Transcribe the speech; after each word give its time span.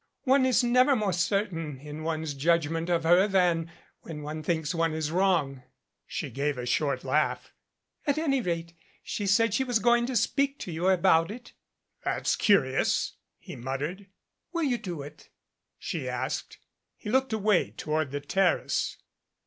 One 0.23 0.47
is 0.47 0.63
never 0.63 0.95
more 0.95 1.13
certain 1.13 1.79
in 1.79 2.01
one's 2.01 2.33
judgment 2.33 2.89
of 2.89 3.03
her 3.03 3.27
than 3.27 3.69
when 4.01 4.23
one 4.23 4.41
thinks 4.41 4.73
one 4.73 4.93
is 4.95 5.11
wrong." 5.11 5.61
She 6.07 6.31
gave 6.31 6.57
a 6.57 6.65
short 6.65 7.03
laugh. 7.03 7.53
"At 8.07 8.17
any 8.17 8.41
rate, 8.41 8.73
she 9.03 9.27
said 9.27 9.53
she 9.53 9.63
was 9.63 9.77
going 9.77 10.07
to 10.07 10.15
speak 10.15 10.57
to 10.61 10.71
you 10.71 10.87
about 10.87 11.29
it." 11.29 11.53
"That's 12.03 12.35
curious," 12.35 13.13
he 13.37 13.55
muttered. 13.55 14.07
"Will 14.51 14.63
you 14.63 14.79
do 14.79 15.03
it?" 15.03 15.29
she 15.77 16.09
asked. 16.09 16.57
He 16.97 17.11
looked 17.11 17.31
away 17.31 17.69
toward 17.69 18.09
the 18.09 18.21
terrace. 18.21 18.97